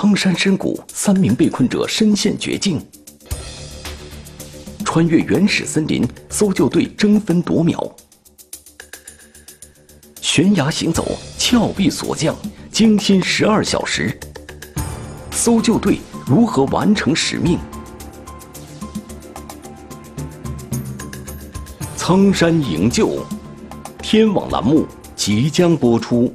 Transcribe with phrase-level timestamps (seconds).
[0.00, 2.80] 苍山深谷，三名被困者身陷绝境。
[4.84, 7.96] 穿越原始森林，搜救队争分夺秒。
[10.20, 12.32] 悬崖行走，峭壁锁降，
[12.70, 14.16] 惊心十二小时。
[15.32, 17.58] 搜救队如何完成使命？
[21.96, 23.26] 苍山营救，
[24.00, 26.32] 天网栏目即将播出。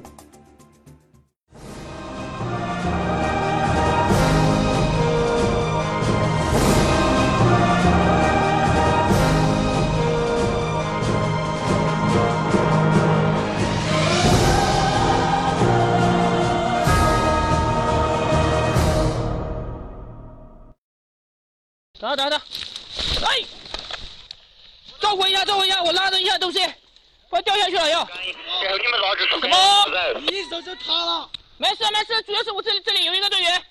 [31.64, 33.64] 没事没事，主要是我这里这里有一个队员，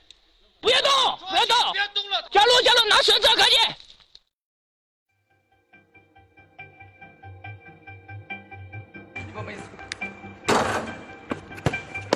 [0.62, 0.90] 不要动，
[1.28, 2.26] 不要动，别动了。
[2.30, 3.58] 加入加入，拿绳子，赶紧。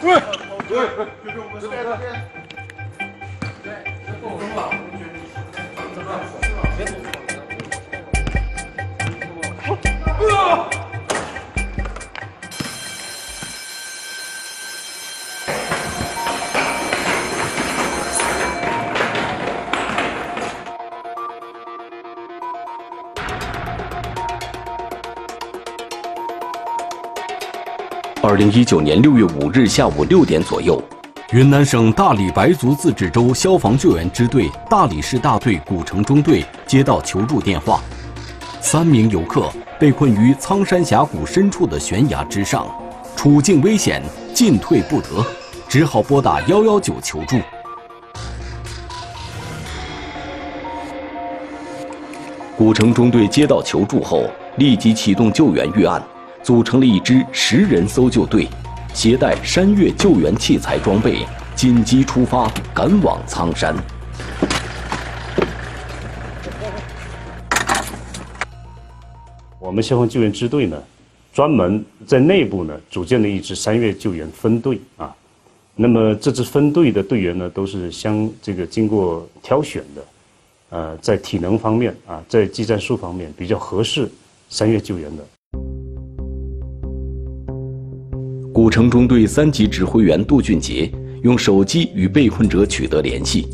[0.02, 0.14] 喂
[0.70, 0.88] 喂喂，
[1.60, 2.02] 这边这边。
[28.36, 30.78] 二零一九年六月五日下午六点左右，
[31.32, 37.80] 云南省大理白族自治州消防救援支队大理市大队古城中队接到求助电话，
[38.60, 42.66] 三名游客被困于苍山峡谷深处的悬崖之上，
[43.16, 44.02] 处境危险，
[44.34, 45.24] 进退不得，
[45.66, 47.38] 只好拨打幺幺九求助。
[52.54, 54.24] 古城中队接到求助后，
[54.58, 56.02] 立即启动救援预案。
[56.46, 58.46] 组成了一支十人搜救队，
[58.94, 61.26] 携带山岳救援器材装备，
[61.56, 63.74] 紧急出发，赶往苍山。
[69.58, 70.80] 我们消防救援支队呢，
[71.32, 75.12] 专门在内部呢组建了一支山岳救援分队啊。
[75.74, 80.04] 那么这支分队的队员呢，都是相这个经过挑选的，
[80.70, 84.08] 呃，在体能方面啊，在技战术方面比较合适
[84.48, 85.24] 山岳救援的。
[88.66, 90.90] 古城中队三级指挥员杜俊杰
[91.22, 93.46] 用手机与被困者取得联系，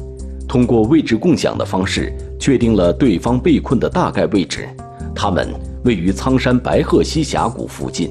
[0.49, 4.67] 通过位置共享的方式确定了对方被困的大概位置，
[5.15, 5.53] 他们
[5.85, 8.11] 位于苍山白鹤溪峡谷附近。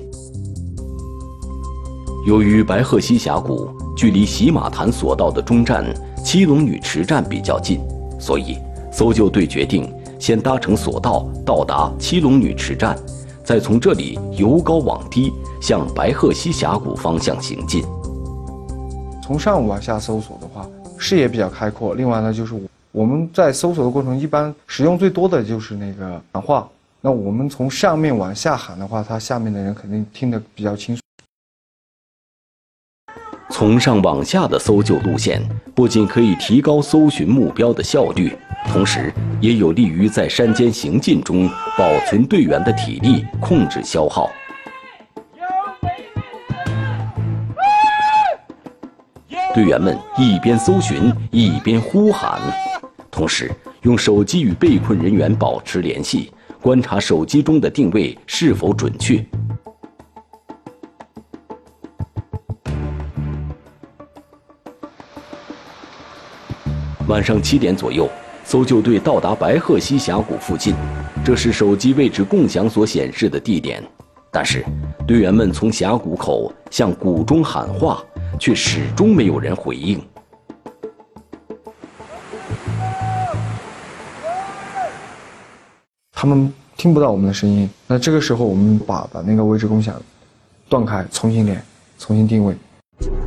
[2.27, 3.67] 由于白鹤溪峡谷
[3.97, 5.83] 距离喜马潭索道的中站
[6.23, 7.79] 七龙女池站比较近，
[8.19, 8.57] 所以
[8.91, 12.95] 搜救队决定先搭乘索道到达七龙女池站。
[13.43, 15.31] 再从这里由高往低
[15.61, 17.83] 向白鹤溪峡谷方向行进。
[19.23, 21.95] 从上往下搜索的话，视野比较开阔。
[21.95, 22.53] 另外呢，就是
[22.91, 26.67] 我们在搜索的过程，一般使用最多的就是那个喊话。
[26.99, 31.01] 那我们从上面往下喊的话，它下面的人肯定听得比较清楚。
[33.49, 35.41] 从上往下的搜救路线，
[35.73, 38.35] 不仅可以提高搜寻目标的效率，
[38.67, 44.29] 同时也有利于在山间行进中保存队员的体力，控制消耗。
[49.53, 52.39] 队员们一边搜寻，一边呼喊，
[53.11, 53.51] 同时
[53.81, 59.23] 用手机与被困人员保持联系，观察手机中的定位是否准确。
[67.07, 68.09] 晚上七点左右，
[68.51, 70.75] 搜救队到达白鹤溪峡谷附近，
[71.23, 73.81] 这是手机位置共享所显示的地点。
[74.29, 74.61] 但是，
[75.07, 78.03] 队员们从峡谷口向谷中喊话，
[78.37, 80.01] 却始终没有人回应。
[86.11, 87.69] 他们听不到我们的声音。
[87.87, 89.95] 那这个时候，我们把把那个位置共享
[90.67, 91.63] 断开，重新连，
[91.97, 92.53] 重新定位。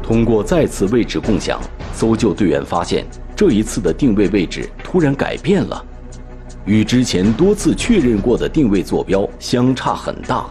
[0.03, 1.59] 通过再次位置共享，
[1.95, 3.07] 搜救队员发现。
[3.37, 5.85] 这一次的定位位置突然改变了，
[6.65, 10.47] 与之前多次确认过的定位坐标相差很大。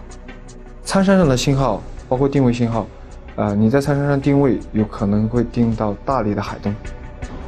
[0.83, 2.85] 苍山上的信号，包括定位信号，
[3.35, 6.73] 呃，你在苍山上定位有可能会定到大理的海东。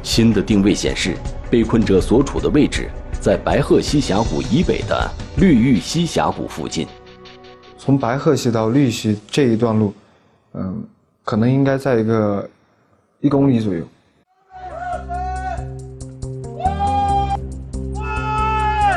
[0.02, 1.14] 新的定位显示，
[1.50, 2.88] 被困者所处的位置
[3.20, 6.86] 在白鹤溪峡谷以北的绿玉溪峡谷附近。
[7.76, 9.92] 从白鹤溪到绿溪这一段路，
[10.54, 10.82] 嗯，
[11.24, 12.48] 可能应该在一个
[13.20, 13.84] 一公里左右。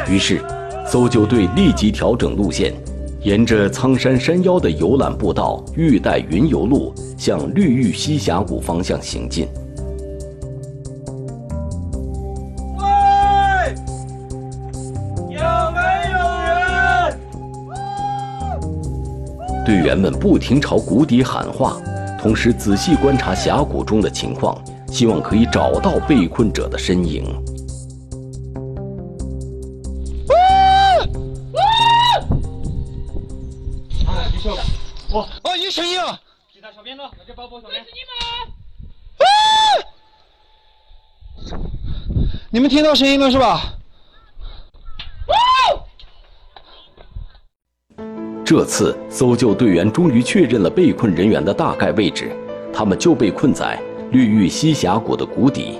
[0.09, 0.41] 于是，
[0.87, 2.73] 搜救队立即调整路线，
[3.21, 9.47] 沿着苍山山腰的游览步道玉带云游路向绿玉溪峡谷方向行进。
[12.79, 12.85] 喂，
[15.29, 15.39] 有
[15.75, 15.79] 没
[16.11, 16.17] 有
[18.73, 19.63] 人？
[19.63, 21.77] 队员们不停朝谷底喊话，
[22.19, 27.23] 同时仔细观察峡谷中的情况，希望可以找到被困者的身影。
[35.79, 36.19] 声音了！
[36.53, 37.03] 其他小编呢？
[37.05, 37.81] 我这包包小编。
[37.85, 37.99] 是你
[41.55, 41.63] 们！
[42.51, 43.61] 你们听到声音了是吧？
[48.43, 52.35] 这次搜救队员终于确认了被困人员的大概位置，
[52.73, 53.81] 他们就被困在
[54.11, 55.79] 绿玉溪峡谷的谷底。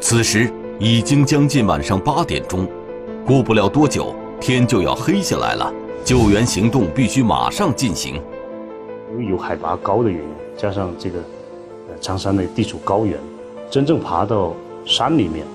[0.00, 0.50] 此时
[0.80, 2.66] 已经将近晚上八点钟，
[3.26, 5.70] 过不了多久天就要黑下来了，
[6.06, 8.18] 救援行动必须马上进行。
[9.12, 11.18] 因为有海拔高的原因，加上这个
[11.88, 13.18] 呃苍山的地处高原，
[13.70, 15.46] 真正爬到山里面，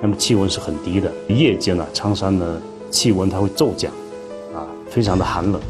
[0.00, 1.10] 那么气温是很低的。
[1.28, 2.60] 夜间呢，苍山的
[2.90, 3.92] 气温它会骤降，
[4.54, 5.60] 啊，非常的寒冷，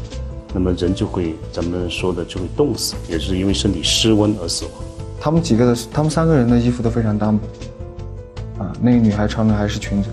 [0.53, 4.73] 那么人就会咱们说的就会冻死，也是因为身体失温而死亡。
[5.19, 10.09] 他们几个的，他们三个人的衣服都非常单薄，啊，那个女孩穿的还是裙子。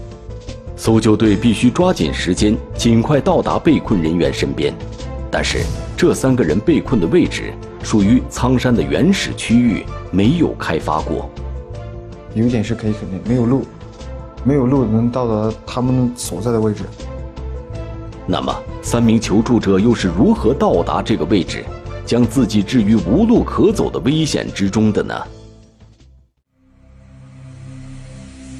[0.77, 4.75] 搜救队必须抓紧时间，尽快到达被困人员身边，
[5.35, 5.65] 但是。
[5.97, 7.53] 这三个人被困的位置
[7.83, 11.31] 属于苍山的原始区域，没有开发过。
[12.35, 13.65] 有一点是可以肯定，没有路，
[14.43, 16.83] 没有路能到达他们所在的位置。
[18.27, 21.65] 那么，三名求助者又是如何到达这个位置，
[22.05, 25.15] 将自己置于无路可走的危险之中的呢？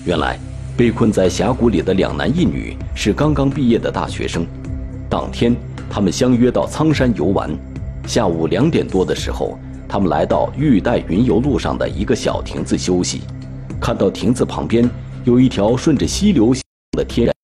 [0.07, 0.39] 原来，
[0.77, 4.47] 被困在峡谷里的两男一女是刚刚毕业的大学生，
[5.11, 5.55] 当天。
[5.91, 7.51] 他们相约到苍山游玩，
[8.07, 9.59] 下午两点多的时候，
[9.89, 13.23] 他们来到玉带云游路上的一个小亭子休息，
[13.81, 14.89] 看到亭子旁边
[15.25, 16.53] 有一条顺着溪流
[16.97, 17.35] 的天然，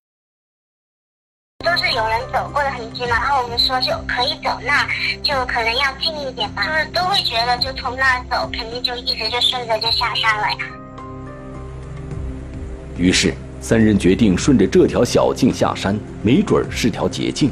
[1.65, 4.87] 都是有人走过的痕迹嘛，然后我们说就可以走那，
[5.23, 10.59] 就可能要近一点吧，就是都会觉得就从那儿走，肯定就一直就顺着就下山了呀。
[12.97, 17.51] 于是三人决定顺着这条小径下山，没准是条捷径。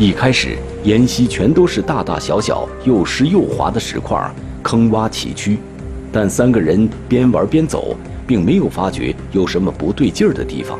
[0.00, 4.18] 一开始，沿溪全都是大大小小、又湿又滑的石块，
[4.62, 5.58] 坑洼崎岖。
[6.10, 7.94] 但三个人边玩边走，
[8.26, 10.78] 并没有发觉有什么不对劲儿的地方。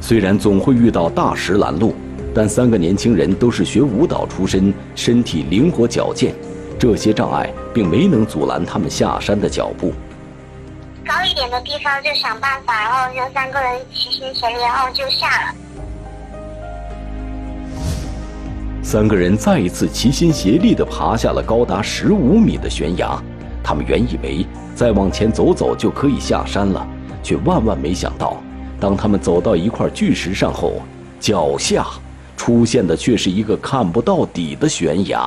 [0.00, 1.96] 虽然总会遇到大石拦路，
[2.32, 6.32] 但三个年轻人都是学舞蹈出身，身体灵活矫健，
[6.78, 9.92] 这些障碍并没能阻拦他们下山的脚步。
[11.04, 15.63] 高一点的地方就想办法，然后就三个人齐心协力，然后就下了。
[18.94, 23.20] 三个人再一次齐心协力地爬下了高达十五米的悬崖。
[23.60, 26.86] 他们原以为再往前走走就可以下山了，
[27.20, 28.40] 却万万没想到，
[28.78, 30.80] 当他们走到一块巨石上后，
[31.18, 31.84] 脚下
[32.36, 35.18] 出现的却是一个看不到底的悬崖。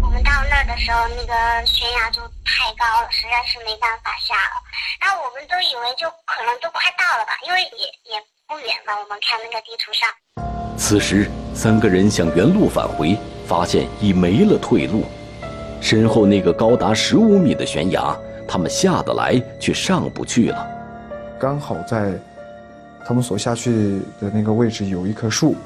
[0.00, 1.34] 我们到那儿的时候，那个
[1.66, 4.56] 悬崖就太高了，实在是没办法下了。
[5.04, 8.16] 然后我们都以为就可能都快到了吧，因为也也
[8.48, 10.08] 不远嘛，我们看那个地图上。
[10.86, 15.04] 此时，三个人想原路返回，发现已没了退路。
[15.80, 18.14] 身后那个高达十五米的悬崖，
[18.46, 20.66] 他们下得来，却上不去了。
[21.40, 22.12] 刚好在
[23.02, 25.56] 他们所下去的那个位置有一棵树，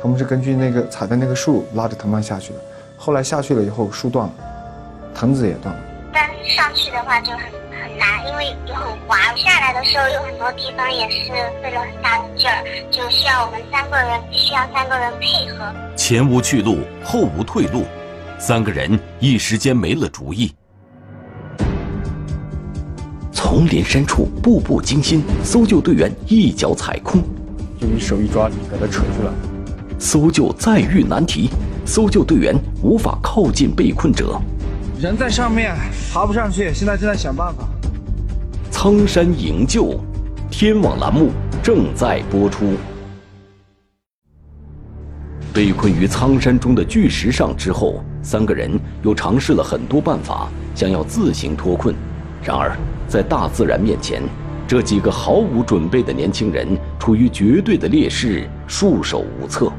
[0.00, 2.58] 他们是根据那个踩的那个树拉着藤蔓下去的。
[2.96, 4.32] 后来下去了以后，树断了，
[5.14, 5.80] 藤子也断了。
[6.10, 7.63] 但上去的话就很。
[7.98, 11.30] 难，因为也很滑，下来的时候有很多地方也是
[11.62, 15.72] 费了很大的劲儿，就需要我们三个人，必须要三个人配合。
[15.96, 17.84] 前无去路，后无退路，
[18.38, 20.52] 三个人一时间没了主意。
[23.32, 27.22] 丛林深处，步步惊心，搜救队员一脚踩空，
[27.80, 29.32] 就一手一抓，给他扯出来。
[29.98, 31.50] 搜救再遇难题，
[31.86, 34.40] 搜救队员无法靠近被困者，
[35.00, 35.74] 人在上面，
[36.12, 37.68] 爬不上去，现在正在想办法。
[38.84, 39.98] 苍山营救，
[40.50, 41.30] 天网栏目
[41.62, 42.74] 正在播出。
[45.54, 51.94] 被困于苍山中的巨石上之后，三个人又尝试了很多办法，想要自行脱困。
[52.42, 52.76] 然而，
[53.08, 54.22] 在大自然面前，
[54.68, 59.72] 这几个毫无准备的年轻人处于绝对的劣势，束手无策。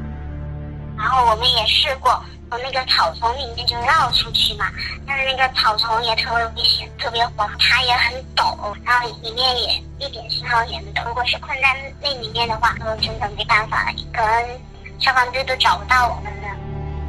[0.98, 2.12] 然后我们也试过。
[2.56, 4.66] 从那个草丛里面就绕出去嘛，
[5.06, 11.04] 但是那个草丛也特别危险，特别黄，它也很陡，然后里面也一点信号也没有。
[11.06, 14.58] 如果是困在那里面的话，就真的没办法了，可能
[15.00, 16.48] 消防队都找不到我们了。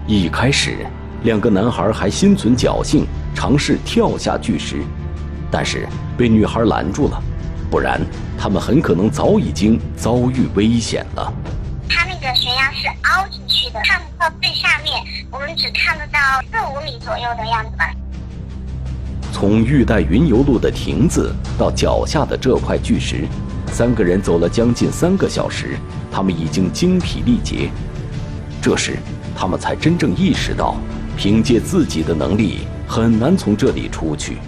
[0.09, 0.85] 一开始，
[1.23, 4.83] 两个男孩还心存侥幸，尝试跳下巨石，
[5.49, 5.87] 但是
[6.19, 7.23] 被女孩拦住了，
[7.71, 8.01] 不然
[8.37, 11.33] 他们很可能早已经遭遇危险了。
[11.89, 16.19] 它那个悬崖是凹进去的，看不到最下面，我们只看得到
[16.51, 17.91] 四五米左右的样子吧。
[19.33, 23.27] 从玉带云游路的亭子到脚下的这块巨石，
[23.71, 25.77] 三个人走了将近三个小时，
[26.11, 27.71] 他们已经精疲力竭。
[28.63, 28.99] 这时，
[29.37, 30.77] 他们才真正意识到，
[31.17, 34.39] 凭借自己的能力很难从这里出去。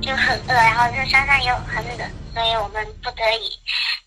[0.00, 3.48] 就很饿，然后这山上又很冷，所以我们不得已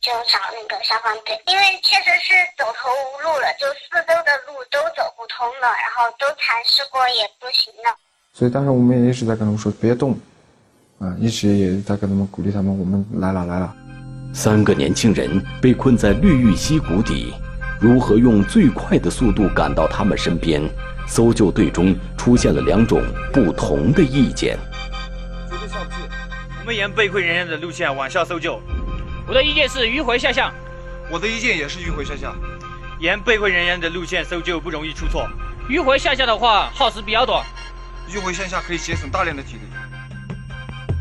[0.05, 7.89] 就找那个消防队，因为确实是走投无路了，就四周的路都走不通了，然后都尝试过也不行了。
[8.31, 10.11] 所以当时我们也一直在跟他们说别动，
[10.99, 13.75] 啊，一直也在跟他们鼓励他们，我们来了来了。
[14.31, 17.33] 三个年轻人被困在绿玉溪谷底，
[17.81, 20.61] 如何用最快的速度赶到他们身边？
[21.07, 23.01] 搜救队中出现了两种
[23.33, 24.55] 不同的意见。
[26.69, 28.61] 我们沿被困人员的路线往下搜救。
[29.27, 30.53] 我的意见是迂回下降。
[31.09, 32.37] 我的意见也是迂回下降。
[32.99, 35.27] 沿被困人员的路线搜救不容易出错。
[35.67, 37.43] 迂回下降的话，耗时比较短。
[38.11, 39.61] 迂回向下可以节省大量的体力。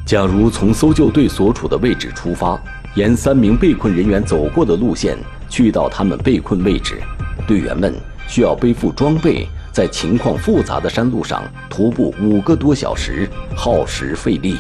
[0.06, 2.58] 假如从搜救队所处的位置出发，
[2.94, 5.18] 沿三名被困人员走过的路线
[5.50, 6.98] 去到他们被困位置，
[7.46, 7.94] 队员们
[8.26, 14.56] 需要背负装备，在情况复杂的山路上徒步五个多小时，耗时费力。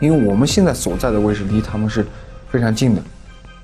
[0.00, 2.04] 因为我们现在所在的位置离他们是
[2.48, 3.02] 非常近的，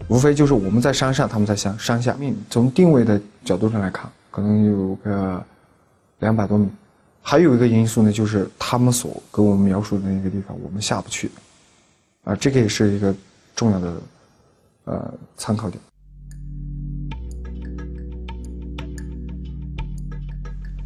[0.07, 2.37] 无非就是我们在山上，他们在山山下面。
[2.51, 5.43] 从定位的角度上来看，可能有个
[6.21, 6.69] 两百多米。
[7.23, 11.31] 还有一个因素呢，就是他们所跟我们描述的那个地方，我们下不去，
[12.23, 13.13] 啊，这个也是一个
[13.57, 13.95] 重要的
[14.85, 15.83] 呃参考点。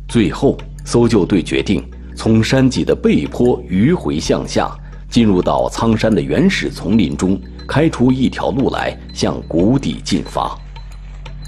[0.08, 4.74] 最后，搜救队决定从山脊的背坡迂回向下，
[5.10, 7.38] 进入到苍山的原始丛林中，
[7.68, 10.56] 开出一条路来向谷底进发。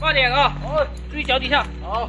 [0.00, 0.52] 快点啊！
[0.64, 1.64] 哦，注意脚底下。
[1.80, 2.08] 好，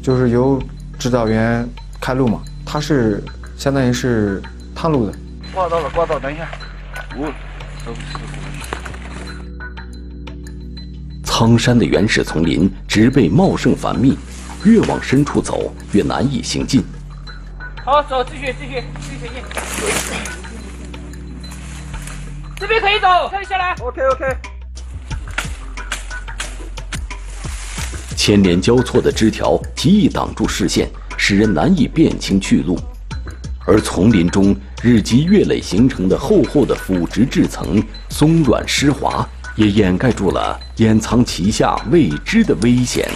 [0.00, 0.62] 就是由
[0.98, 1.68] 指导员。
[2.00, 3.22] 开路嘛，他是
[3.56, 4.40] 相当于是
[4.72, 5.12] 探路的。
[5.52, 6.48] 挂到了，挂到，等一下。
[7.16, 7.30] 我，
[11.24, 14.16] 苍山的原始丛林植被茂盛繁密，
[14.64, 16.84] 越往深处走越难以行进。
[17.84, 20.47] 好，走，继续，继续，继续前进。
[22.58, 23.74] 这边可以走，可以下来。
[23.80, 24.36] OK，OK。
[28.16, 30.88] 牵连交错的枝条极易挡住视线。
[31.20, 32.78] 使人难以辨清去路，
[33.66, 43.10] 而丛林中日积月累形成的厚厚的腐殖质层，松软湿滑，也掩盖住了掩藏其下未知的危险。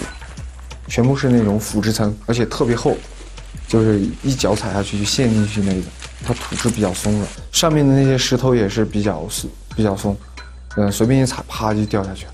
[0.88, 2.98] 全部是那种腐殖层，而且特别厚，
[3.68, 5.82] 就是一脚踩下去就陷进去那种。
[6.24, 10.16] 它土质比较松软，上面的那些石头也是比较松，比较松，
[10.76, 12.32] 嗯，随便一踩，啪就掉下去了。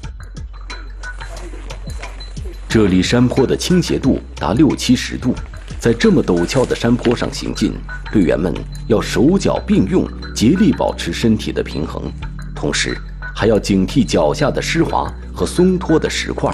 [2.69, 5.35] 这里山坡的倾斜度达六七十度。
[5.81, 7.73] 在这么陡峭的山坡上行进，
[8.13, 8.53] 队员们
[8.89, 10.05] 要手脚并用，
[10.35, 12.11] 竭力保持身体的平衡，
[12.53, 12.99] 同时
[13.33, 16.53] 还要警惕脚下的湿滑和松脱的石块，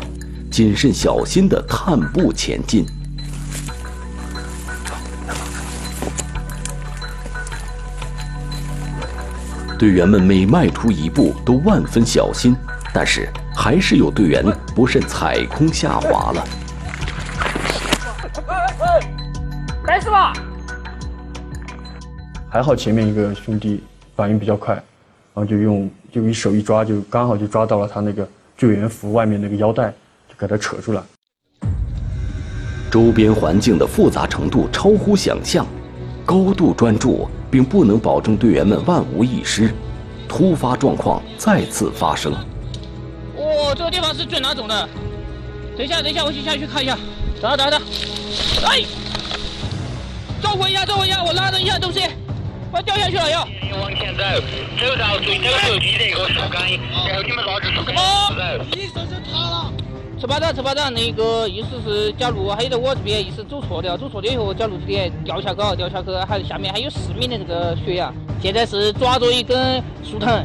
[0.51, 2.85] 谨慎小心地探步前进。
[9.79, 12.57] 队员们每迈出一步都万分小心，
[12.93, 16.45] 但是还是有队员不慎踩空下滑了。
[19.87, 20.33] 没事吧？
[22.49, 23.83] 还好前面一个兄弟
[24.15, 24.83] 反应比较快，然
[25.35, 28.27] 后就用就一手一抓，就刚好就抓到了他那个
[28.57, 29.89] 救援服外面那个腰带，
[30.29, 31.03] 就给他扯出来。
[32.91, 35.67] 周边环境的复杂程度超乎想象，
[36.25, 39.73] 高度专注并不能保证队员们万无一失，
[40.29, 42.33] 突发状况再次发生。
[42.33, 44.89] 哇，这个地方是最难走的。
[45.77, 46.99] 等一下，等一下，我先下去看一下。
[47.41, 47.81] 等等等，
[48.67, 48.83] 哎！
[50.43, 52.01] 照顾一下，照顾一下，我拉着一下东西，
[52.73, 53.47] 我要掉下去了要。
[53.81, 54.25] 往前走，
[54.81, 56.69] 走到最走楼梯的一个树干，
[57.07, 58.03] 然后你们拿着树干走。
[58.03, 59.73] 哦，你手是塌了。
[60.19, 68.13] 十八站，十八站，那个意思是，假如还有在我这边意思走错了，走错了以后，假如这里掉下去，掉下去，还下面还有四米的这个悬崖。
[68.41, 70.45] 现在是抓着一根树藤，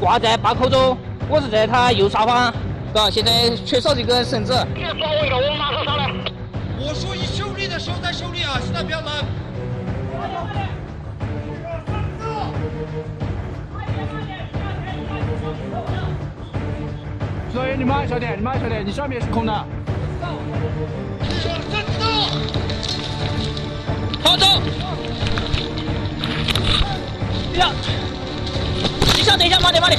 [0.00, 0.96] 挂在把口中，
[1.28, 2.52] 我是在他右上方，
[2.92, 4.52] 嘎，现在缺少这根绳子。
[4.74, 6.10] 你抓我一个，我马上上来。
[6.78, 7.66] 我说一兄弟。
[7.66, 9.10] 记得手在手里啊，现在不要扔。
[17.56, 19.52] 所以你慢小点，你慢小点，你上面是空的。
[24.22, 24.44] 好走。
[27.54, 27.72] 呀，
[29.00, 29.98] 等一下，等一下，慢点，慢点。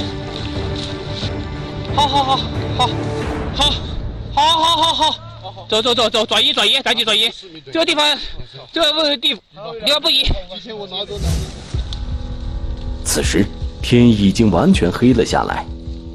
[1.96, 2.38] 好好好
[2.78, 2.88] 好
[3.56, 3.72] 好
[4.36, 5.68] 好好好好。
[5.68, 7.28] 走走走走，转移转移，赶紧转移。
[7.74, 8.16] 这个地方，
[8.72, 10.28] 这个地地方不移。
[13.04, 13.44] 此时
[13.82, 15.66] 天已经完全黑了下来，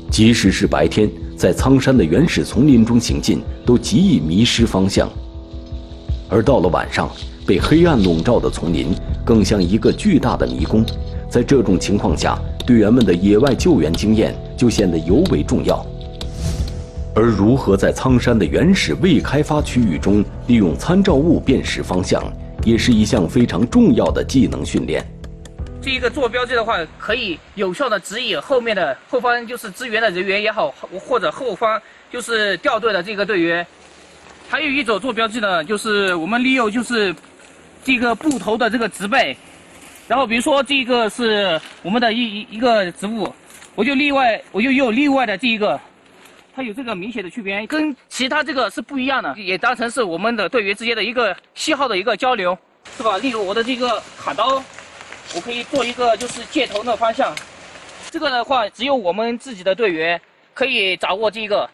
[0.09, 1.11] 即使是白天，
[1.43, 5.11] 在苍山的原始丛林中行进都极易迷失方向。
[6.29, 7.11] 而到了晚上，
[7.45, 8.95] 被黑暗笼罩的丛林
[9.25, 10.87] 更像一个巨大的迷宫。
[11.29, 15.85] 在这种情况下，队员们的野外救援经验就显得尤为重要。
[17.13, 22.23] 而如何在苍山的原始未开发区域中利用参照物辨识方向，
[22.65, 25.05] 也是一项非常重要的技能训练。
[25.83, 30.71] 这一个做标记的话，可以有效的指引后面的后方就是支援的人员也好，
[31.01, 33.67] 或者后方就是掉队的这个队员。
[34.49, 37.13] 还有一种做标记呢，就是我们利用就是
[37.83, 39.37] 这个布头的这个植被，
[40.07, 43.35] 然后比如说这个是我们的一一一个植物，
[43.75, 45.79] 我就另外我就用另外的这一个。
[46.55, 52.57] 它有这个明显的区别，跟其他这个是不一样的，也当成是我们的队员之间的一个信号的一个交流，
[52.97, 53.17] 是吧？
[53.17, 54.63] 例如我的这个卡刀，
[55.35, 57.35] 我可以做一个就是箭头的方向，
[58.11, 60.21] 这个的话只有我们自己的队员
[60.53, 61.69] 可以掌握这个。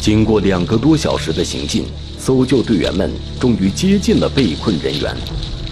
[0.00, 1.86] 经过两个多小时的行进，
[2.18, 5.14] 搜救队员们终于接近了被困人员。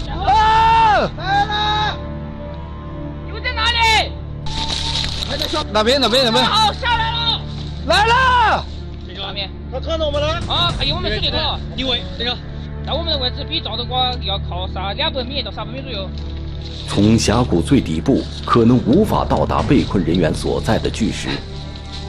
[0.07, 1.09] 啊！
[1.17, 1.97] 来了！
[3.25, 3.71] 你们在哪
[5.83, 5.99] 边？
[5.99, 6.25] 哪边？
[6.25, 6.45] 哪边？
[6.45, 7.41] 好，下来了！
[7.87, 8.65] 来了！
[9.17, 9.49] 哪边？
[9.71, 10.27] 他看到我们了？
[10.47, 11.57] 啊，看见我们这里头。
[11.75, 12.37] 因为这个？
[12.89, 16.09] 在我们的位置比赵德光要靠三两百米到三百米左右。
[16.87, 21.29] 从峡谷最底部可能无法到达被困人员所在的巨石，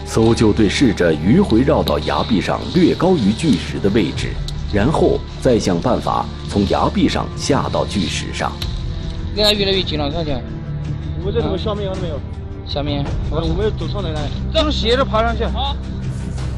[0.07, 4.29] 搜救队试着迂回绕到崖壁上略高于巨石的位置，
[4.73, 8.51] 然后再想办法从崖壁上下到巨石上。
[9.37, 10.43] 离他越来越近了，看见？
[11.19, 12.19] 我们这什么下面看到没有？
[12.67, 14.21] 下面，我们要走上来了，
[14.55, 15.45] 用斜着爬上去。
[15.45, 15.77] 好。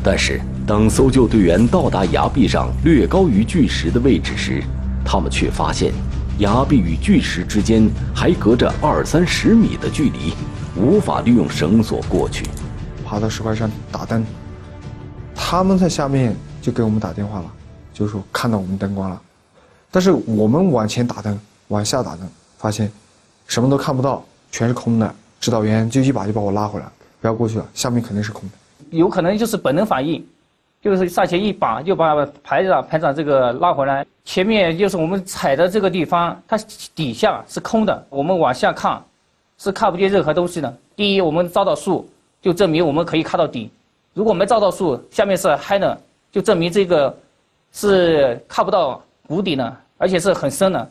[0.04, 4.60] 但是，当搜救队员到达崖壁上略高于巨石的位置时，
[5.04, 5.92] 他们却发现，
[6.38, 10.34] 崖壁与巨石之间还隔着二三十米的距离，
[10.76, 12.44] 无法利用绳索过去。
[13.04, 14.24] 爬到石块上打灯，
[15.36, 17.52] 他们在下面就给我们打电话了，
[17.94, 19.20] 就说看到我们灯光了，
[19.90, 21.38] 但是我们往前打灯，
[21.68, 22.26] 往下打灯，
[22.58, 22.90] 发现
[23.46, 25.14] 什么都看不到，全是空的。
[25.40, 26.86] 指导员就一把就把我拉回来，
[27.20, 28.54] 不要过去了，下面肯定是空的。
[28.92, 30.24] 有可能就是本能反应，
[30.80, 34.06] 就是上前一把就把排长排长这个拉回来。
[34.24, 36.56] 前面就是我们踩的这个地方，它
[36.94, 39.02] 底下是空的，我们往下看，
[39.58, 40.72] 是看不见任何东西的。
[40.94, 42.08] 第一，我们照到树，
[42.40, 43.68] 就证明我们可以看到底；
[44.14, 46.00] 如果没照到树，下面是黑的，
[46.30, 47.12] 就证明这个
[47.72, 50.90] 是看不到谷底的，而且是很深的。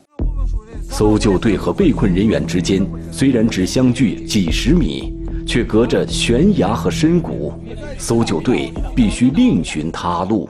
[0.90, 5.14] 搜救队和被困人员之间虽然只相距几十米，
[5.46, 7.52] 却隔着悬崖和深谷，
[7.98, 10.48] 搜救队必须另寻他路。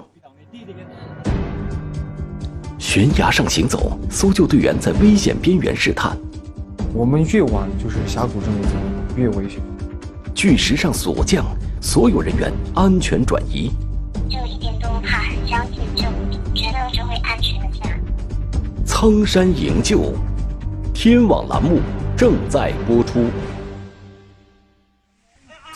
[2.78, 6.16] 悬崖上行走，搜救队员在危险边缘试探。
[6.92, 8.76] 我们越往就是峡谷这边走，
[9.16, 9.60] 越危险。
[10.34, 11.44] 巨石上锁降，
[11.80, 13.70] 所有人员安全转移。
[14.28, 16.02] 就一点都不怕，很相信，就
[16.54, 17.90] 觉得就会安全的下。
[18.84, 20.12] 苍山营救。
[20.94, 21.80] 天网栏目
[22.16, 23.24] 正在播出。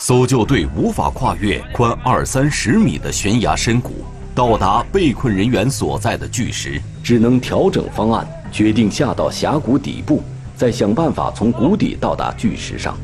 [0.07, 10.23] 搜救队无法跨越宽二三十米的悬崖深谷，到达被困人员所在的巨石，只能调整方案，决定下到峡谷底部，
[10.55, 12.97] 再想办法从谷底到达巨石上。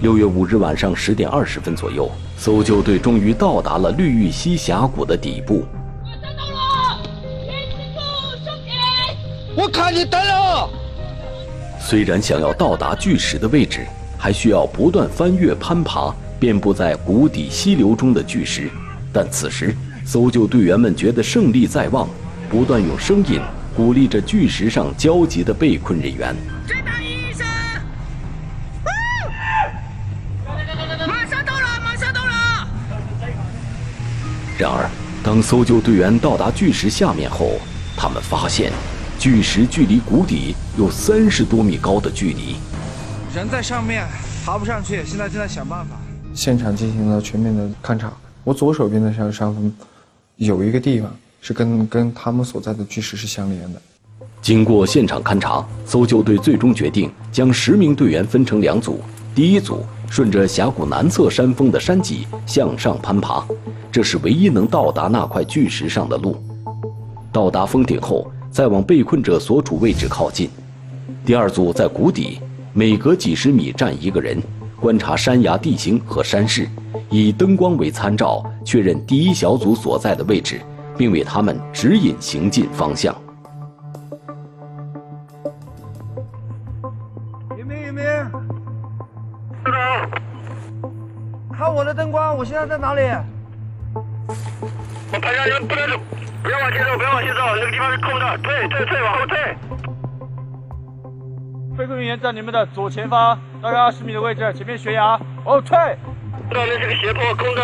[0.00, 5.64] 六月五日晚上十点二十分左右，搜救队终于到达了绿玉溪峡谷的底部。
[6.04, 7.02] 我找到了，
[7.46, 10.68] 天之柱兄弟，我看你等了。
[11.80, 13.86] 虽然想要到达巨石的位置，
[14.18, 18.70] 还需要不断翻越攀爬遍布在谷底溪流中的巨石，
[19.12, 22.08] 但此时搜救队员们觉得胜利在望，
[22.48, 23.40] 不断用声音
[23.74, 26.34] 鼓励着巨石上焦急的被困人员。
[31.06, 32.68] 马上到了，马上到了！
[34.58, 34.90] 然而，
[35.22, 37.58] 当搜救队员到达巨石下面后，
[37.96, 38.72] 他们发现。
[39.18, 42.56] 巨石距离谷底有三十多米高的距离，
[43.34, 44.06] 人在上面
[44.44, 45.96] 爬不上去，现在正在想办法。
[46.36, 48.12] 现场进行了全面的勘查，
[48.44, 49.72] 我左手边的山山峰
[50.36, 53.80] 有一个地方是跟跟他们所在的巨石是相连的。
[54.42, 59.00] 经过现场勘查，搜救队最终决定将十名队员分成两组，
[59.34, 63.42] 第一组顺着峡谷南侧山峰的山脊向上攀爬，
[63.90, 66.36] 这是唯一能到达那块巨石上的路。
[67.32, 70.50] 到达峰顶后，再往被困者所处位置靠近。
[71.24, 72.38] 第二组在谷底，
[72.74, 74.38] 每隔几十米站一个人，
[74.80, 76.68] 观察山崖地形和山势，
[77.10, 80.60] 以灯光为参照，确认第一小组所在的位置，
[80.96, 83.14] 并为他们指引行进方向。
[87.56, 88.02] 云明，云明，
[91.52, 93.00] 看我的灯光，我现在在哪里？
[93.94, 95.98] 我排下人不能走，
[96.42, 99.56] 不要往前走，不要往前走，那个地方是空的，退退退，往后退。
[101.78, 105.76] 被困人员在你们的左前方，大概二十米的位置，前面悬崖，往后退。
[106.48, 107.62] 对，那是个斜坡，空的。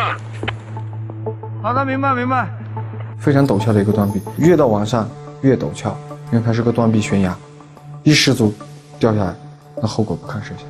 [1.63, 2.49] 好的，明白明白。
[3.19, 5.09] 非常陡峭的一个断壁，越到往上
[5.43, 5.97] 越陡峭，
[6.33, 7.33] 因为它是个断壁悬崖，
[8.03, 8.53] 一失足
[8.99, 9.33] 掉下来，
[9.81, 10.67] 那后果不堪设想。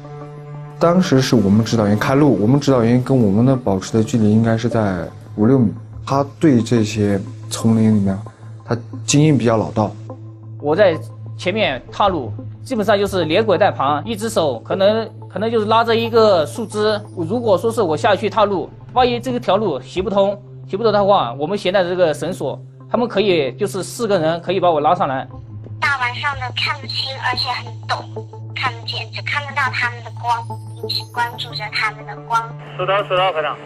[0.78, 5.72] 当时是我们指导员开路，我们指导员跟我们的保持的距离应该是在五六米，
[6.04, 7.18] 他对这些
[7.48, 8.14] 丛林里面，
[8.66, 9.90] 他经验比较老道。
[10.60, 10.94] 我在
[11.38, 12.30] 前面踏路，
[12.62, 17.00] 基本上就是连滚带爬，一只手可能可能就是拉着一个树枝。
[17.16, 20.30] 如果说是我下去踏路，万一这个条路行不通，
[20.68, 25.26] 行不通的话，我们携带的这个绳索，他们可以就是四个人可以把我拉上来。
[25.80, 28.04] 大晚上的看不清，而且很陡，
[28.54, 30.38] 看不见，只看得到他们的光，
[30.86, 32.40] 一直关注着他们的光。
[32.76, 33.56] 收到，收到，排长。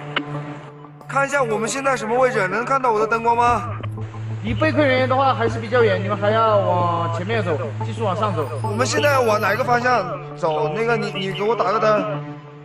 [1.09, 2.47] 看一下我们现在什么位置？
[2.49, 3.76] 能看到我的灯光吗？
[4.47, 7.51] 离被困人员的话还是比较远，你们还要往前面走，
[7.85, 8.47] 继续往上走。
[8.63, 10.07] 我们现在往哪个方向
[10.37, 10.69] 走？
[10.69, 12.23] 那个你你给我打个灯。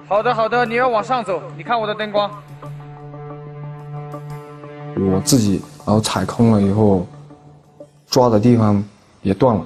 [0.08, 2.30] 好的好的，你要往上走，你看我的灯光。
[4.96, 7.08] 我自己然后踩空了以后，
[8.12, 8.84] 抓的地方
[9.24, 9.66] 也断了，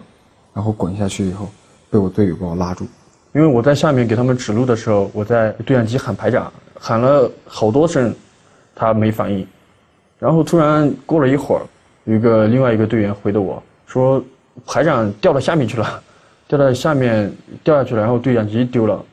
[0.54, 1.50] 然后滚下去以后，
[1.92, 2.88] 被我队友把我拉住。
[3.34, 6.50] 因为我在下面给他们指路的时候，我在对讲机喊排长，
[6.80, 8.16] 喊了好多声，
[8.74, 9.46] 他没反应。
[10.18, 11.62] 然后突然过了一会儿，
[12.06, 14.24] 有一个另外一个队员回的我说，
[14.66, 16.02] 排长掉到下面去了，
[16.48, 17.32] 掉到下面
[17.64, 19.04] 掉下去了，然后对讲机丢了。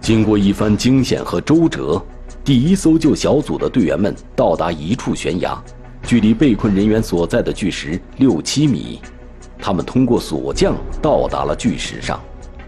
[0.00, 2.00] 经过一番惊险和周折，
[2.42, 5.62] 第一搜救小组的队员们到达一处悬崖，
[6.04, 9.00] 距离被困人员所在的巨石六七米。
[9.58, 12.18] 他们通过索降到达了巨石上。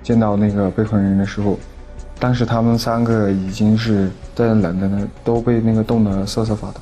[0.02, 1.58] 见到那个被困人员的时候，
[2.18, 6.80] 当时他们三个已经是在冷的呢，都被那个冻得瑟瑟发抖。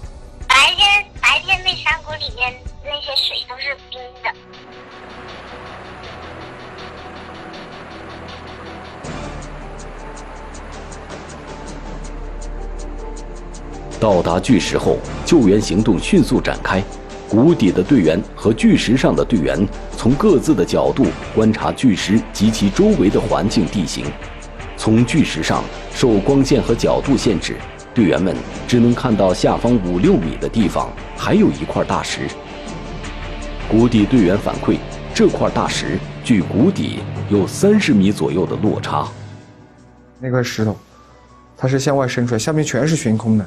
[14.07, 16.81] 到达巨石后，救援行动迅速展开。
[17.29, 19.67] 谷底的队员和巨石上的队员
[19.97, 24.05] 从各自的角度观察巨石及其周围的环境地形。
[24.77, 27.57] 从巨石上受光线和角度限制，
[27.93, 28.37] 队员们
[28.69, 32.29] 只能看到下方五六米的地方还有一块大石。
[33.69, 34.77] 谷底队员反馈，
[35.13, 39.05] 这块大石距谷底有三十米左右的落差。
[40.21, 40.77] 那块石头，
[41.59, 43.45] 它是向外伸出来，下面全是悬空的。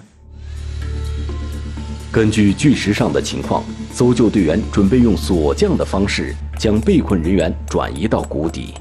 [2.12, 8.74] 根据巨石上的情况，搜救队员准备用索降的方式将被困人员转移到谷底。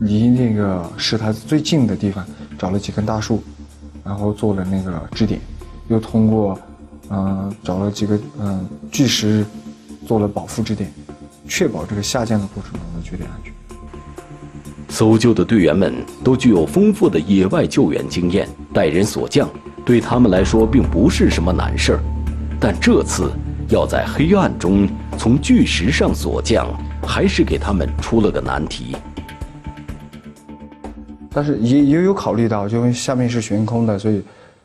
[0.00, 2.22] 离那个石台子最近的地方
[2.58, 3.42] 找了几根大树，
[4.04, 5.40] 然后做了那个支点，
[5.88, 6.60] 又通过，
[7.08, 9.42] 嗯、找了几个嗯、巨石
[10.06, 10.92] 做了保护支点，
[11.48, 13.50] 确保这个下降的过程中的绝对安全。
[14.90, 19.48] 搜救的队员们都具有丰富的野外救援经验，带人索降
[19.86, 22.00] 对他们来说并不是什么难事儿。
[22.60, 23.30] 但这次
[23.68, 24.88] 要在黑暗中
[25.18, 26.66] 从巨石上锁降，
[27.02, 28.96] 还是给他们出了个难题。
[31.30, 34.22] 但是也也有考虑到，就因为下面是悬空的，所以，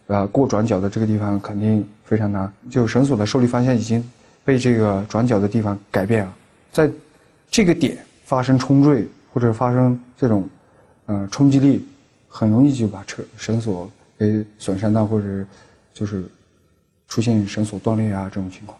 [0.08, 2.51] 啊，过转角的这个地方肯定非常难。
[2.69, 4.01] 就绳索的受力方向已经
[4.45, 6.34] 被这个转角的地方改变了，
[6.71, 6.89] 在
[7.49, 10.47] 这个点发生冲坠或者发生这种，
[11.08, 11.86] 嗯、冲击力，
[12.30, 15.25] 很容易就把车绳索给损伤到，或者
[15.93, 16.23] 就是
[17.12, 18.78] 出现绳索断裂啊这种情况。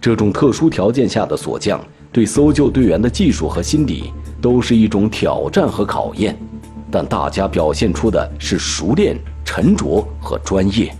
[0.00, 6.38] 这种特殊条件下的锁降，对搜救队员的技术和心理都是一种挑战和考验，
[6.88, 10.94] 但大家表现出的是熟练、沉着和专业。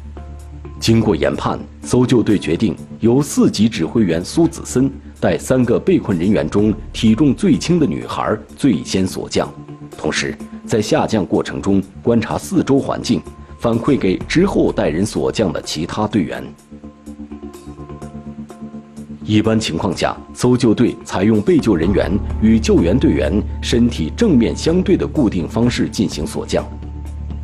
[0.81, 9.49] 经过研判，搜救队决定由四级指挥员苏子森带三个被困人员中体重最轻的女孩最先锁降，
[9.97, 10.37] 同时
[10.67, 13.23] 在下降过程中观察四周环境，
[13.59, 16.43] 反馈给之后带人锁降的其他队员。
[19.25, 26.65] 一般情况下，搜救队采用被救人员与救援队员身体正面相对的固定方式进行锁降，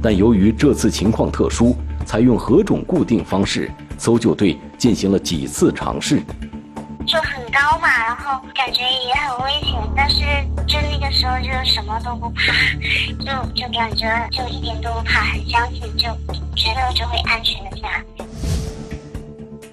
[0.00, 6.22] 但由于这次情况特殊，采用何种固定方式，搜救队进行了几次尝试。
[7.06, 10.16] 就很高嘛，然后感觉也很危险，但是
[10.66, 12.52] 就那个时候就什么都不怕，
[13.20, 16.08] 就就感觉就一点都不怕，很相信，就
[16.56, 18.02] 觉得就会安全的下。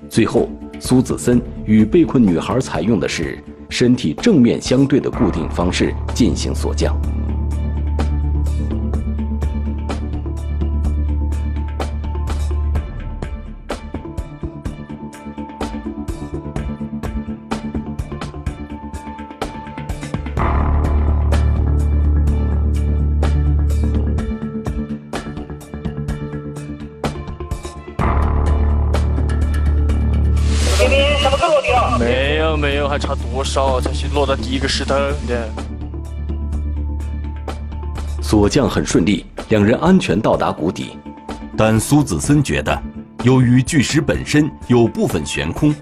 [0.09, 6.95] 最后，苏子森与被困女孩采用的是身体正面相对的固定方式进行锁降。
[34.13, 34.93] 落到第一个石头
[35.27, 35.49] 的？
[38.21, 40.97] 锁降很顺利，两人安全到达谷底。
[41.57, 42.81] 但苏子森觉得，
[43.23, 45.73] 由于巨石本身有部分悬空，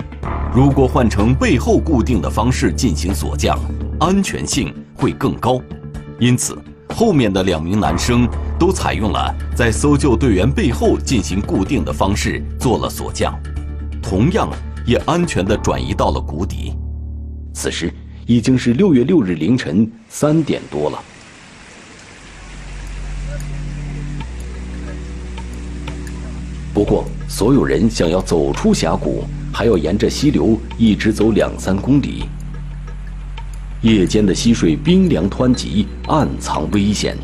[0.53, 3.57] 如果换成背后固定的方式进行锁降，
[3.99, 5.61] 安全性会更高。
[6.19, 6.57] 因此，
[6.95, 8.27] 后面的两名男生
[8.59, 13.33] 都采用了在搜救队员背后进行固定的方式做了锁降，
[14.01, 14.49] 同样。
[14.85, 16.73] 也安全地转移到了谷底。
[17.53, 17.93] 此时
[18.29, 21.03] 已经是六月六日凌晨三点多了。
[26.71, 32.25] 不过，所有人想要走出峡谷，还要沿着溪流一直走两三公里。
[33.81, 37.17] 夜间的溪水冰凉湍急，暗藏危险。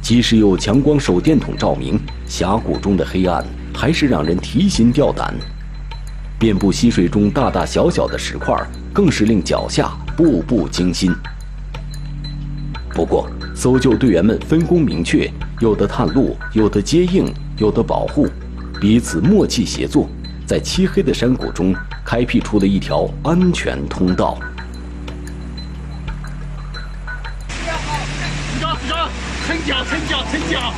[0.00, 5.34] 即使有强光手电筒照明，峡谷中的黑暗还是让人提心吊胆。
[6.38, 8.56] 遍布溪水中大大小小的石块，
[8.94, 11.14] 更是令脚下步步惊心。
[12.94, 18.26] 不过，搜救队员们分工明确，有的探路，有的接应，有的保护，
[18.80, 20.08] 彼此默契协作，
[20.46, 24.38] 在漆黑的山谷中开辟出了一条安全通道。
[27.58, 29.08] 死脚死脚，
[29.46, 30.72] 撑脚撑脚撑脚，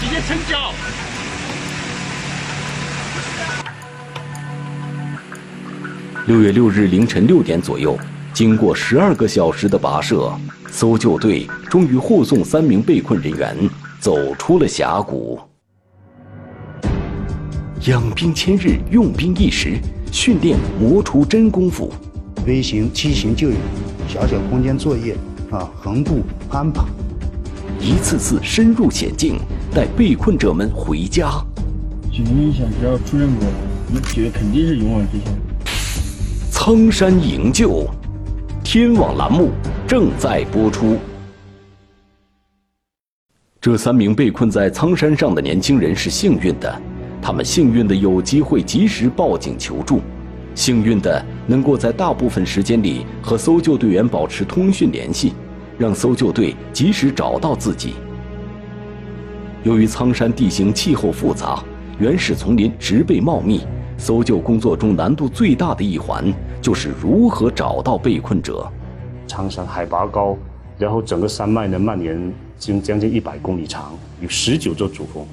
[0.00, 0.72] 直接撑脚。
[6.26, 7.96] 六月六日凌晨六点左右，
[8.36, 10.30] 经过十二个小时的跋涉，
[10.70, 13.56] 搜救队终于护送三名被困人员
[13.98, 15.40] 走出了峡谷。
[17.86, 19.78] 养兵千日，用兵一时，
[20.12, 21.90] 训练磨出真功夫。
[22.46, 23.56] 微型、梯形救援，
[24.06, 25.16] 小小空间作业，
[25.50, 26.20] 啊，横渡、
[26.50, 26.84] 攀爬，
[27.80, 29.38] 一次次深入险境，
[29.74, 31.30] 带被困者们回家。
[32.12, 33.48] 几年以前只要出任过，
[33.90, 35.32] 那绝肯定是勇往直前。
[36.50, 37.86] 苍山营救，
[38.78, 39.52] 天网栏目
[39.88, 40.98] 正在播出。
[43.58, 46.78] 这三名被困在苍山上的年轻人是幸运的，
[47.22, 50.02] 他们幸运的有机会及时报警求助，
[50.54, 55.32] 幸运的能够在大部分时间里和搜救队员保持通讯联系，
[55.78, 57.94] 让搜救队及时找到自己。
[59.62, 61.64] 由于苍山地形气候复杂，
[61.98, 63.62] 原始丛林植被茂密。
[63.98, 66.30] 搜救工作中难度最大的一环，
[66.66, 68.68] 就是如何找到被困者。
[69.28, 70.36] 苍山海拔高，
[70.76, 75.24] 然后整个山脉呢蔓延近将近一百公里长，有十九座主峰，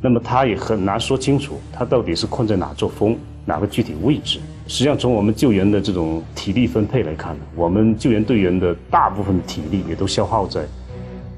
[0.00, 4.40] 那么它也很难说清楚，它到底是困在哪座峰，哪个具体位置。
[4.66, 10.66] 实际上，从我们救援的这种体力分配来看，我们救援队员的大部分体力也都消耗在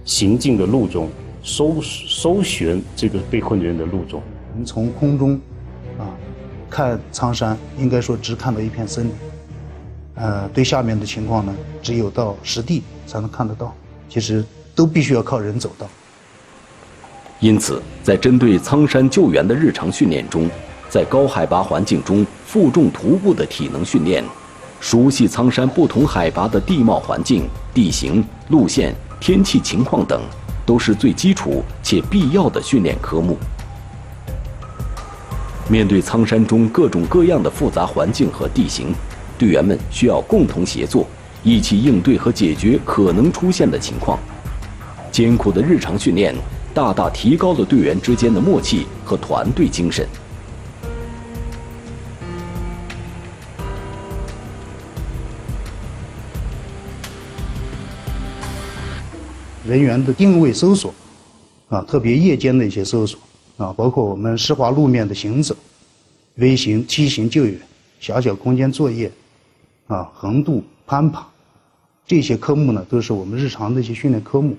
[0.06, 1.10] 行进的路中，
[1.42, 4.22] 搜搜寻这个被困人员的路中。
[4.54, 5.38] 我们从空中，
[5.98, 6.08] 啊。
[6.70, 9.12] 看苍山，应该说只看到一片森林，
[10.14, 13.74] 呃，对下面的情况呢，只有到实地才能看得到。
[14.08, 14.44] 其实
[14.74, 15.88] 都必须要靠人走到。
[17.40, 20.50] 因此，在针对苍山救援的日常训练中，
[20.90, 24.22] 在高海拔环境中负重徒步的体能训练，
[24.80, 30.20] 熟悉苍山不同海拔的地貌环境、地形、路线、天气情况等，
[30.66, 33.38] 都是最基础且必要的训练科目。
[35.70, 38.94] 面对苍山中各种各样的复杂环境和地形，
[39.42, 41.04] 队员们需要共同协作，
[41.42, 44.16] 一起应对和解决可能出现的情况。
[45.10, 46.32] 艰苦的日常训练，
[46.72, 50.06] 大大提高了队员之间的默契和团队精神。
[59.66, 60.94] 人员的定位搜索，
[61.68, 63.18] 啊，特别夜间的一些搜索。
[63.56, 65.56] 啊，包括我们湿滑路面的行走、
[66.36, 67.58] 微型、梯形救援、
[67.98, 69.10] 狭小空间作业，
[69.92, 71.26] 啊，横渡、攀爬，
[72.06, 74.56] 这些科目呢，都是我们日常的一些训练科目。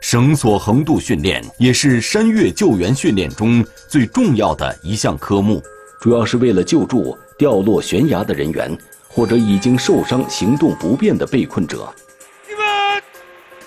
[0.00, 5.60] 绳索横渡训练也是山岳救援训练中最重要的一项科目，
[6.00, 8.76] 主要是为了救助掉落悬崖的人员
[9.08, 11.92] 或者已经受伤、行动不便的被困者。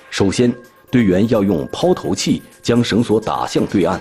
[0.10, 0.54] 首先，
[0.90, 4.00] 队员要用抛投器将绳索打向对岸。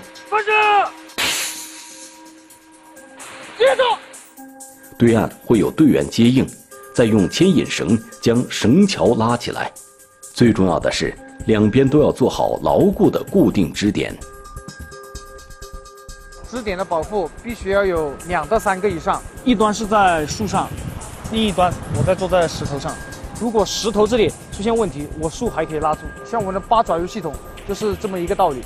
[4.99, 6.47] 对岸会有队员接应，
[6.95, 9.71] 再用牵引绳将绳桥拉起来。
[10.33, 11.15] 最重要的是，
[11.47, 14.17] 两边都要做好牢固的固定支点。
[16.49, 20.67] 支点的保护必须要有两到三个以上，一端是在树上，
[21.31, 22.95] 另一端我在坐在石头上。
[23.39, 26.01] 如果石头这里出现问题，我树还可以拉住。
[26.25, 27.35] 像我们的八爪鱼系统
[27.69, 28.63] 就是这么一个道理。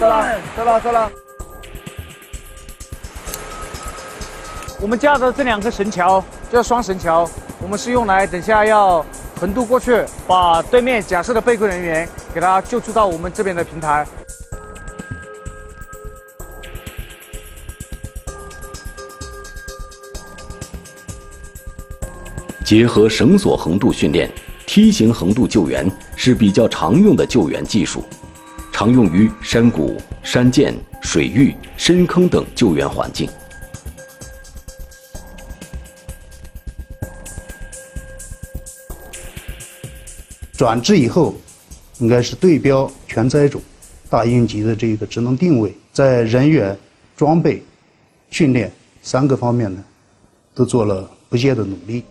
[0.00, 1.12] 走了，走了，走了。
[4.80, 7.28] 我们架的这两个绳桥叫双绳桥，
[7.60, 9.04] 我们是用来等下要
[9.38, 14.06] 横渡过去，把对面假设的被困人员给他救助到我们这边的平台。
[22.64, 24.32] 结合绳索横渡训练，
[24.64, 25.86] 梯形横渡救援
[26.16, 28.02] 是比较常用的救援技术，
[28.80, 33.28] 常用于山谷、山涧、水域、深坑等救援环境。
[40.56, 41.34] 转制以后，
[41.98, 43.60] 应该是对标全灾种、
[44.08, 46.74] 大应急的这个职能定位，在人员、
[47.14, 47.62] 装备、
[48.30, 49.84] 训练三个方面呢，
[50.54, 52.02] 都做了不懈的努力。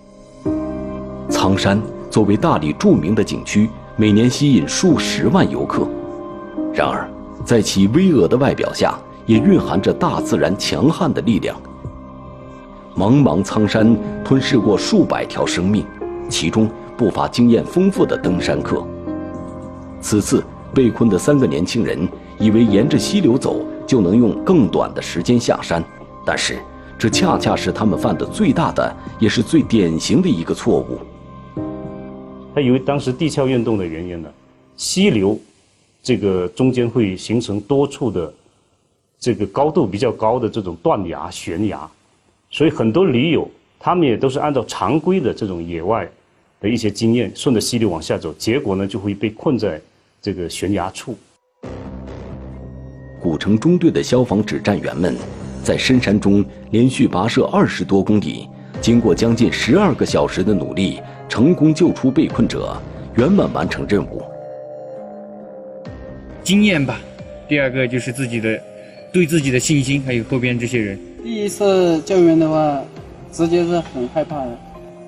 [1.32, 5.90] 苍山作为大理著名的景区，每年吸引数十万游客。
[6.80, 7.12] 然而，
[7.44, 11.62] 在其巍峨的外表下，也蕴含着大自然强悍的力量。
[12.96, 15.86] 茫茫苍山吞噬过数百条生命，
[16.30, 18.82] 其中不乏经验丰富的登山客。
[20.00, 20.42] 此次
[20.74, 25.84] 被困的三个年轻人以为沿着溪流走就能用更短的时间下山，
[26.26, 26.60] 但是
[26.98, 30.98] 这恰恰是他们犯的最大的，也是最典型的一个错误。
[32.56, 34.30] 他以为当时地壳运动的原因呢，
[34.78, 35.38] 溪流
[36.02, 38.34] 这个中间会形成多处的
[39.20, 41.90] 这个高度比较高的这种断崖悬崖，
[42.50, 46.10] 所以很多驴友他们也都是按照常规的这种野外
[46.60, 49.82] 的一些经验，顺着溪流往下走，结果呢就会被困在
[50.22, 51.18] 这个悬崖处。
[53.22, 55.16] 古城中队的消防指战员们
[55.64, 58.48] 在深山中连续跋涉二十多公里，
[58.82, 61.00] 经过将近十二个小时的努力。
[61.28, 62.76] 成功救出被困者，
[63.16, 64.24] 圆满完成任务。
[66.50, 67.00] 经验吧，
[67.48, 68.60] 第二个就是自己的
[69.14, 70.98] 对自己的信心，还有后边这些人。
[71.24, 72.82] 第一次救援的话，
[73.32, 74.58] 直接是很害怕的，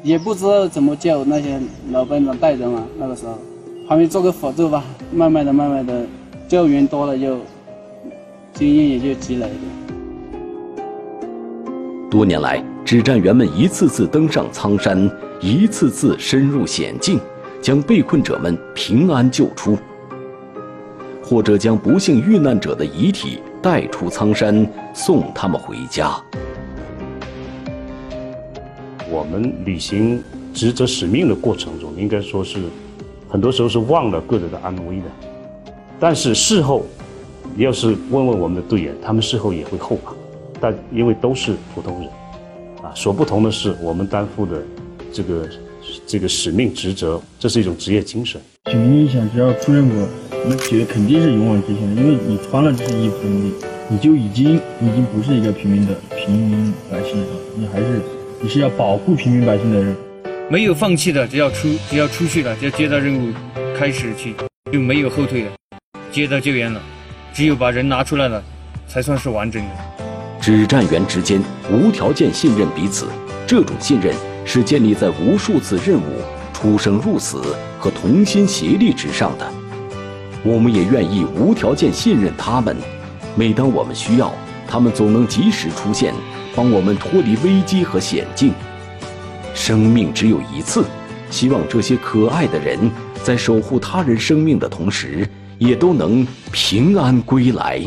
[0.04, 2.86] 也不知道怎么救那些老班长带着嘛。
[3.00, 3.40] 那个时候，
[3.88, 6.06] 旁边做个辅助吧，慢慢的、慢慢的，
[6.48, 7.40] 救援多了就
[8.54, 9.52] 经验也就积累了。
[12.12, 15.10] 多年来，指战员们一次次登上苍山。
[15.42, 17.20] 一次次深入险境，
[17.64, 19.76] 将被困者们平安救出，
[21.32, 26.22] 或者将不幸遇难者的遗体带出苍山，送他们回家。
[29.10, 30.22] 我们履行
[30.54, 32.60] 职责使命的过程中，应该说是
[33.30, 35.06] 很多时候是忘了个人的安危的。
[36.02, 36.86] 但是事后，
[37.56, 40.12] 你要是问问我们的队员，他们事后也会后怕，
[40.60, 42.10] 但因为都是普通人，
[42.84, 44.62] 啊，所不同的是我们担负的。
[45.14, 45.48] 这个
[46.08, 48.42] 这个使命职责，这是一种职业精神。
[48.66, 50.08] 平民想只要出任务，
[50.46, 53.54] 那觉得肯定是勇往直前的，因为你穿了这身衣服，你
[53.90, 58.02] 你就已经已经不是一个平民的平民百姓了，你还是
[58.42, 59.96] 你是要保护平民百姓的人。
[60.50, 63.34] 没有放弃的，只要出只要出去了，只要接到任务
[63.78, 64.36] 开始去，
[64.72, 65.50] 就没有后退的。
[66.12, 66.82] 接到救援了，
[67.34, 68.44] 只有把人拿出来了，
[68.88, 69.70] 才算是完整的。
[70.42, 73.08] 指战员之间无条件信任彼此，
[73.48, 74.14] 这种信任。
[74.46, 76.22] 是建立在无数次任务
[76.54, 77.42] 出生入死
[77.80, 79.52] 和同心协力之上的。
[80.44, 82.76] 我们也愿意无条件信任他们。
[83.36, 84.34] 每当我们需要，
[84.68, 86.14] 他们总能及时出现，
[86.56, 88.54] 帮我们脱离危机和险境。
[89.54, 90.84] 生命只有一次，
[91.30, 92.78] 希望这些可爱的人
[93.24, 95.28] 在守护他人生命的同时，
[95.58, 97.82] 也都能平安归来。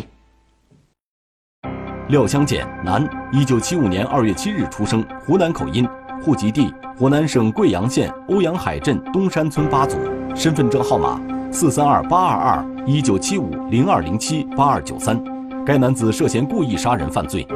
[2.08, 3.02] 廖香建，男，
[3.32, 5.86] 一九七五年二月七日出生，湖南口音。
[6.24, 9.98] 户籍地湖南省贵阳县欧阳海镇东山村八组，
[10.34, 11.20] 身份证号码
[11.52, 15.22] 四三二八二二一九七五零二零七八二九三。
[15.66, 17.46] 该男子涉嫌故意杀人犯罪。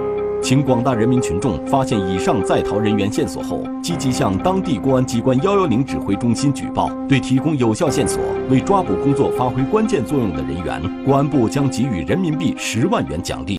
[0.43, 6.91] 请广大人民群众发现以上在逃人员线索后，积极向当地公安机关幺幺零指挥中心举报。
[7.09, 13.57] 对提供有效线索、为抓捕工作发挥关键作用的人员，公安部将给予人民币十万元奖励。